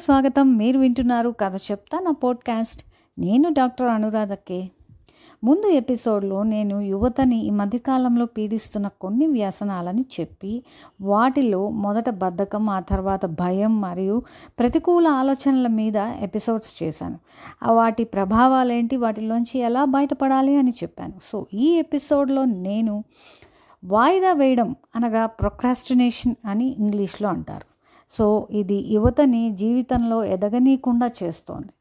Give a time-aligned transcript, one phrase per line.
[0.00, 0.56] స్వాగతం.
[0.56, 2.84] మీరు వింటున్నారు కథ చెప్తా నా పోడ్కాస్ట్.
[3.18, 4.70] నేను డాక్టర్ అనురాధకే.
[5.44, 10.64] ముందు ఎపిసోడ్లో నేను యువతని ఈ మధ్యకాలంలో పీడిస్తున్న కొన్ని వ్యసనాలని చెప్పి
[11.00, 14.22] వాటిలో మొదట బద్ధకం ఆ తర్వాత భయం మరియు
[14.58, 17.18] ప్రతికూల ఆలోచనల మీద ఎపిసోడ్స్ చేశాను.
[17.62, 21.14] ఆ వాటి ప్రభావాలేంటి వాటిలోంచి ఎలా బయటపడాలి అని చెప్పాను.
[21.22, 23.04] సో ఈ ఎపిసోడ్లో నేను
[23.84, 27.70] వాయిదా వేయడం అనగా ప్రొక్రాస్టినేషన్ అని ఇంగ్లీష్లో అంటారు.
[28.10, 28.26] సో
[28.60, 31.72] ఇది యువతని జీవితంలో ఎదగనీయకుండా చేస్తోంది.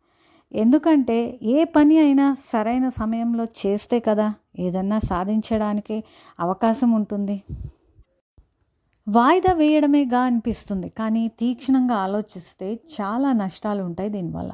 [0.52, 1.18] ఎందుకంటే
[1.56, 4.28] ఏ పని అయినా సరైన సమయంలో చేస్తే కదా
[4.60, 5.98] ఏదన్నా సాధించడానికి
[6.40, 7.38] అవకాశం ఉంటుంది.
[9.08, 10.88] వాయిదా వేయడమేగా అనిపిస్తుంది.
[11.00, 14.52] కానీ తీక్షణంగా ఆలోచిస్తే చాలా నష్టాలు ఉంటాయి దీనివల్ల.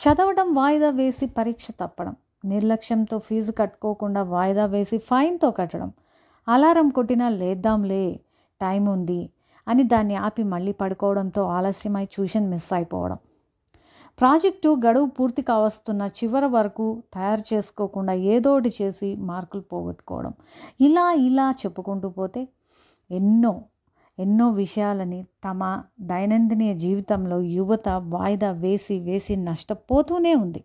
[0.00, 5.90] చదవడం వాయిదా వేసి పరీక్ష తప్పడం నిర్లక్ష్యంతో ఫీజు కట్టుకోకుండా వాయిదా వేసి ఫైన్తో కట్టడం
[6.46, 8.04] అలారం కొట్టినా లేద్దాంలే
[8.60, 9.20] టైం ఉంది
[9.68, 13.16] అని దాన్ని ఆపి మళ్ళీ పడుకోవడంతో ఆలస్యమై ట్యూషన్ మిస్ అయిపోవడం.
[14.20, 20.32] ప్రాజెక్టు గడువు పూర్తి కావస్తున్న చివరి వరకు తయారు చేసుకోకుండా ఏదోటి చేసి మార్కులు పోగొట్టుకోవడం.
[20.80, 22.48] ఇలా ఇలా చెప్పుకుంటూ పోతే
[23.10, 23.62] ఎన్నో
[24.18, 30.64] ఎన్నో విషయాలని తమ దైనందిన జీవితంలో యువత వాయిదా వేసి వేసి నష్టపోతూనే ఉంది.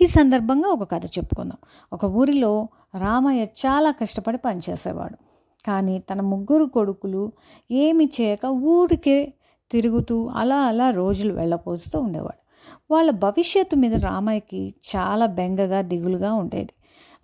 [0.00, 1.58] ఈ సందర్భంగా ఒక కథ చెప్పుకుందాం.
[1.92, 5.31] ఒక ఊరిలో రామయ్య చాలా కష్టపడి పనిచేసేవాడు.
[5.66, 7.32] కానీ తన ముగ్గురు కొడుకులు
[7.70, 9.32] ఏమి చేయక ఊరికే
[9.70, 12.42] తిరుగుతూ అలా అలా రోజులు వెళ్ళపోస్తూ ఉండేవాడు.
[12.90, 16.72] వాళ్ళ భవిష్యత్తు మీద రామయ్యకి చాలా బెంగగా దిగులుగా ఉండేది.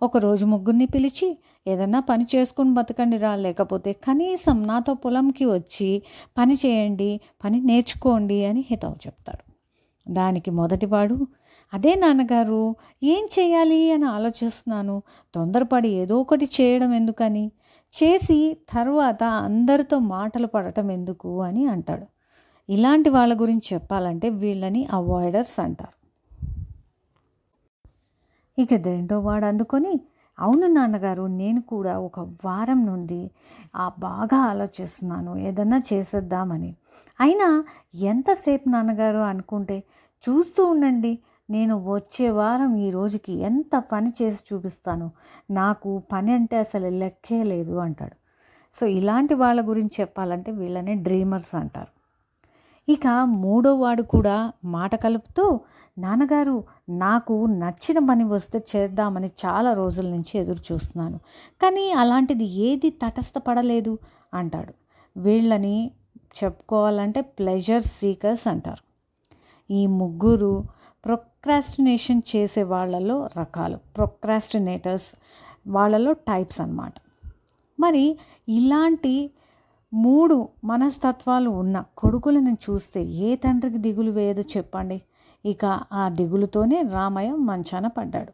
[0.01, 6.01] ఒకరోజు ముగ్గురిని పిలిచి ఏదన్నా పని చేసుకుని బతకండి రా లేకపోతే కనీసం నాతో పొలంకి వచ్చి
[6.37, 9.43] పని చేయండి పని నేర్చుకోండి అని హితవు చెప్తాడు.
[10.11, 11.27] దానికి మొదటివాడు
[11.73, 15.03] అదే నాన్నగారు ఏం చేయాలి అని ఆలోచిస్తున్నాను.
[15.35, 17.51] తొందరపడి ఏదో ఒకటి చేయడం ఎందుకని?
[17.93, 22.05] చేసి తర్వాత అందరితో మాటలు పడటం ఎందుకు అని అంటాడు.
[22.69, 25.95] ఇలాంటి వాళ్ళ గురించి చెప్పాలంటే వీళ్ళని అవాయిడర్స్ అంటారు.
[28.57, 29.99] ఇక రెండో వాడు అందుకొని
[30.39, 33.31] అవును నాన్నగారు నేను కూడా ఒక వారం నుండి
[33.75, 36.75] ఆ బాగా ఆలోచిస్తున్నాను ఏదన్నా చేసేద్దామని.
[37.19, 37.63] అయినా
[37.95, 39.83] ఎంతసేపు నాన్నగారు అనుకుంటే
[40.23, 45.11] చూస్తూ ఉండండి నేను వచ్చే వారం ఈ రోజుకి ఎంత పని చేసి చూపిస్తాను?
[45.51, 48.15] నాకు పని అంటే అసలు లెక్కే లేదు అంటాడు.
[48.73, 51.91] సో ఇలాంటి వాళ్ళ గురించి చెప్పాలంటే వీళ్ళని డ్రీమర్స్ అంటారు.
[52.89, 55.59] ఇక మూడో వాడు కూడా మాట కలుపుతూ
[55.97, 61.19] నాన్నగారు నాకు నచ్చిన పని వస్తే చేద్దామని చాలా రోజుల నుంచి ఎదురు చూస్తున్నాను.
[61.61, 63.97] కానీ అలాంటిది ఏది తటస్థపడలేదు
[64.33, 64.73] అంటాడు.
[65.17, 65.91] వీళ్ళని
[66.43, 68.83] చెప్పుకోవాలంటే ప్లెజర్ సీకర్స్ అంటారు.
[69.71, 70.63] ఈ ముగ్గురు
[71.05, 75.15] ప్రొక్రాస్టినేషన్ చేసే వాళ్ళలో రకాలు ప్రొక్రాస్టినేటర్స్
[75.67, 76.93] వాళ్ళలో టైప్స్ అన్నమాట.
[77.79, 78.17] మరి
[78.49, 79.31] ఇలాంటి
[79.93, 85.01] మూడు మనస్తత్వాలు ఉన్న కొడుకులను చూస్తే ఏ తండ్రికి దిగులు వేయదో చెప్పండి.
[85.45, 88.33] ఇక ఆ దిగులుతోనే రామయ్య మంచాన పడ్డాడు.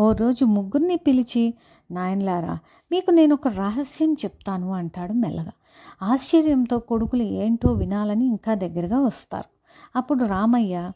[0.00, 1.54] ఓ రోజు ముగ్గురిని పిలిచి
[1.90, 2.58] నాయనలారా
[2.92, 5.52] మీకు నేను ఒక రహస్యం చెప్తాను అంటాడు మెల్లగా.
[6.02, 9.57] ఆశ్చర్యంతో కొడుకులు ఏంటో వినాలని ఇంకా దగ్గరగా వస్తారు.
[9.96, 10.92] అప్పుడు రామయ్య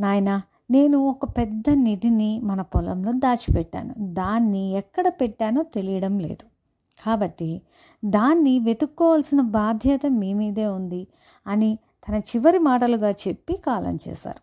[0.00, 3.94] నాయన నేను ఒక పెద్ద నిధిని మన పొలంలో దాచిపెట్టాను.
[3.98, 6.46] దాన్ని ఎక్కడ పెట్టానో తెలియడం లేదు.
[7.04, 7.62] కాబట్టి
[8.04, 11.06] దాన్ని వెతుక్కోవాల్సిన బాధ్యత మీ మీదే ఉంది
[11.46, 11.78] అని
[12.08, 14.42] తన చివరి మాటలుగా చెప్పి కాలం చేశారు.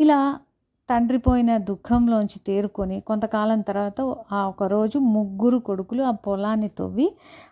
[0.00, 0.38] ఇలా
[0.90, 4.00] తండ్రి పోయిన దుఃఖంలోంచి తేరుకొని కొంతకాలం తర్వాత
[4.32, 7.08] ఆ ఒకరోజు ముగ్గురు కొడుకులు ఆ పొలాన్ని తవ్వి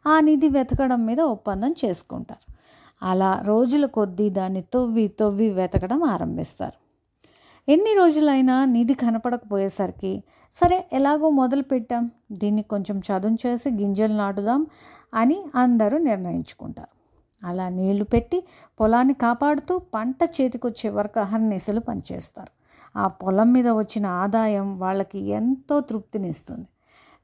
[0.07, 2.56] ఆ నిధి వెతకడం మీద ఒప్పందం చేసుకుంటారు.
[3.03, 6.87] అలా రోజుల కొద్దీ దాన్ని తవ్వి తవ్వి వెతకడం ఆరంభిస్తారు.
[7.69, 10.25] ఎన్ని రోజులైనా నిధి కనపడకపోయేసరికి
[10.55, 14.67] సరే ఎలాగో మొదలు పెట్టాం దీన్ని కొంచెం చదును చేసి గింజలు నాటుదాం
[15.15, 16.89] అని అందరూ నిర్ణయించుకుంటారు.
[17.47, 18.45] అలా నీళ్ళు పెట్టి
[18.81, 22.53] పొలాన్ని కాపాడుతూ పంట చేతికొచ్చే వరకు అహర్నిశలు పనిచేస్తారు.
[22.99, 26.67] ఆ పొలం మీద వచ్చిన ఆదాయం వాళ్ళకి ఎంతో తృప్తినిస్తుంది.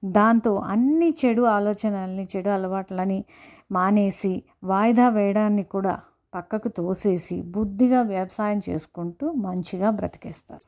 [0.05, 3.25] దాంతో అన్ని చెడు ఆలోచనల్ని చెడు అలవాట్లని
[3.73, 6.03] మానేసి వాయిదా వేయడాన్ని కూడా
[6.35, 10.65] పక్కకు తోసేసి బుద్ధిగా వ్యవసాయం చేసుకుంటూ మంచిగా బ్రతికేస్తారు.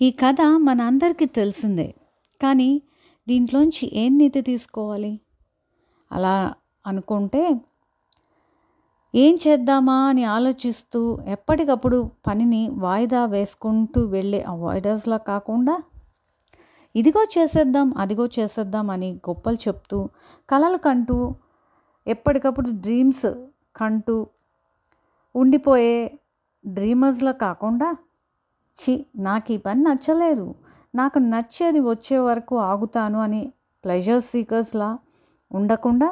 [0.00, 1.94] ఈ కథ మన అందరికీ తెలిసిందే.
[2.42, 2.82] కానీ
[3.28, 5.20] దీంట్లోంచి ఏం నీతి తీసుకోవాలి?
[6.12, 6.54] అలా
[6.86, 7.60] అనుకుంటే
[9.14, 15.82] ఏం చేద్దామా అని ఆలోచిస్తూ ఎప్పటికప్పుడు పనిని వాయిదా వేసుకుంటూ వెళ్ళే అవాయిడర్స్లా కాకుండా
[16.94, 20.08] ఇదిగో చేసేద్దాం అదిగో చేసేద్దాం అని గొప్పలు చెప్తూ
[20.50, 21.34] కలలు కంటూ
[22.06, 23.26] ఎప్పటికప్పుడు డ్రీమ్స్
[23.76, 24.26] కంటూ
[25.34, 26.18] ఉండిపోయే
[26.66, 27.88] డ్రీమర్స్లో కాకుండా
[28.76, 30.54] చి నాకు ఈ పని నచ్చలేదు.
[30.94, 33.52] నాకు నచ్చేది వచ్చే వరకు ఆగుతాను అని
[33.84, 34.98] ప్లెజర్ సీకర్స్లా
[35.52, 36.08] ఉండకుండా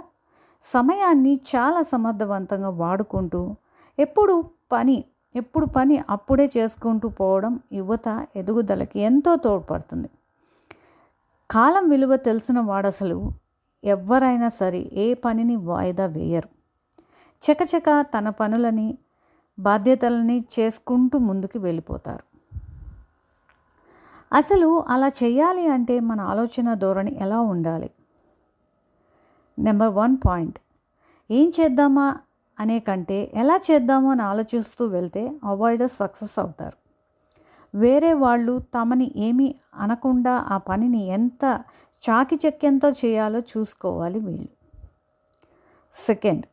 [0.62, 3.40] సమయాన్ని చాలా సమర్థవంతంగా వాడుకుంటూ
[3.98, 4.34] ఎప్పుడు
[4.72, 5.04] పని
[5.36, 10.08] ఎప్పుడు పని అప్పుడే చేసుకుంటూ పోవడం యువత ఎదుగుదలకి ఎంతో తోడ్పడుతుంది.
[11.50, 13.18] కాలం విలువ తెలిసిన వాడు అసలు
[13.84, 16.48] ఎవరైనా సరే ఏ పనిని వాయిదా వేయరు.
[17.42, 18.98] చకచక తన పనులని
[19.58, 22.24] బాధ్యతలని చేసుకుంటూ ముందుకు వెళ్ళిపోతారు.
[24.32, 27.90] అసలు అలా చేయాలి అంటే మన ఆలోచన ధోరణి ఎలా ఉండాలి?
[29.58, 30.58] Number one point.
[31.30, 32.16] ఏం చేద్దామా
[32.60, 36.80] అనే కంటే ఎలా చేద్దామో అని ఆలోచిస్తూ వెళ్తే అవాయిడర్స్ సక్సెస్ అవుతారు.
[37.78, 41.64] వేరే వాళ్ళు తమని ఏమీ అనకుండా ఆ పనిని ఎంత
[42.08, 44.48] చాకిచక్యంతో చేయాలో చూసుకోవాలి వీళ్ళు.
[45.92, 46.46] సెకండ్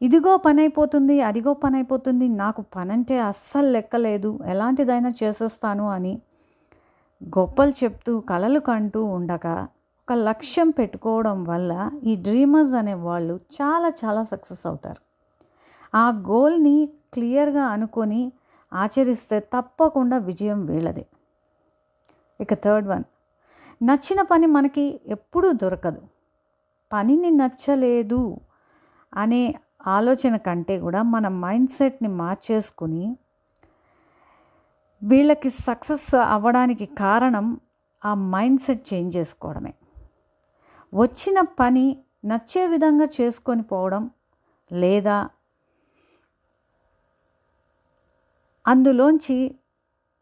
[0.00, 6.20] ఇదిగో పని అయిపోతుంది అదిగో పని అయిపోతుంది నాకు పని అంటే అస్సలు లెక్కలేదు ఎలాంటిదైనా చేసేస్తాను అని
[7.38, 9.46] గొప్పలు చెప్తూ కలలు కంటూ ఉండక
[10.02, 15.02] ఒక లక్ష్యం పెట్టుకోవడం వల్ల ఈ డ్రీమర్స్ అనే వాళ్ళు చాలా చాలా సక్సెస్ అవుతారు.
[15.94, 16.76] ఆ గోల్ని
[17.14, 18.32] క్లియర్గా అనుకొని
[18.72, 21.06] ఆచరిస్తే తప్పకుండా విజయం వీళ్ళదే.
[22.40, 23.04] ఇక థర్డ్ వన్
[23.82, 26.02] నచ్చిన పని మనకి ఎప్పుడూ దొరకదు.
[26.92, 28.40] పనిని నచ్చలేదు
[29.12, 29.54] అనే
[29.86, 33.16] ఆలోచన కంటే కూడా మన మైండ్ సెట్ని మార్చేసుకుని
[35.02, 37.60] వీళ్ళకి సక్సెస్ అవ్వడానికి కారణం
[38.04, 39.74] ఆ మైండ్ సెట్ చేంజ్ చేసుకోవడమే.
[40.94, 44.10] వచ్చిన పని నచ్చే విధంగా చేసుకొని పోవడం
[44.72, 45.28] లేదా
[48.66, 49.54] అందులోంచి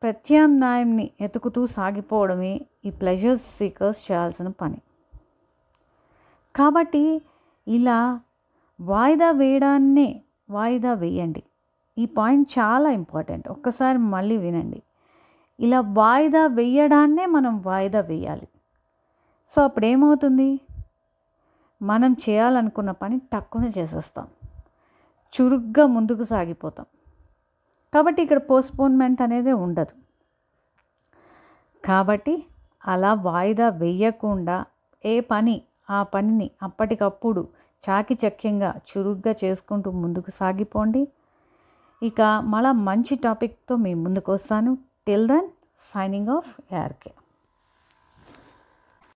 [0.03, 4.81] ప్రత్యామ్నాయంని ఎతుకుతూ సాగిపోవడమే ఈ ప్లెజర్ సీకర్స్ చేయాల్సిన పని.
[6.57, 7.23] కాబట్టి
[7.69, 8.21] ఇలా
[8.81, 11.43] వాయిదా వేయడాన్నే వాయిదా వేయండి.
[11.99, 13.49] ఈ పాయింట్ చాలా ఇంపార్టెంట్.
[13.49, 14.83] ఒక్కసారి మళ్ళీ వినండి.
[15.61, 18.49] ఇలా వాయిదా వేయడాన్నే మనం వాయిదా వేయాలి.
[19.49, 20.61] సో అప్పుడు ఏమవుతుంది
[21.83, 24.29] మనం చేయాలనుకున్న పని టక్కున చేసేస్తాం.
[25.35, 26.87] చురుగ్గా ముందుకు సాగిపోతాం.
[27.95, 29.95] కాబట్టి ఇక్కడ పోస్ట్పోన్మెంట్ అనేది ఉండదు.
[31.85, 32.47] కాబట్టి
[32.87, 34.57] అలా వాయిదా వేయకుండా
[35.05, 35.57] ఏ పని
[35.91, 37.43] ఆ పనిని అప్పటికప్పుడు
[37.83, 41.03] చాకిచక్యంగా చురుగ్గా చేసుకుంటూ ముందుకు సాగిపోండి.
[42.03, 42.23] ఇక
[42.53, 44.73] మళ్ళా మంచి టాపిక్తో మీ ముందుకు వస్తాను
[45.07, 45.49] till then
[45.91, 47.13] signing off ARK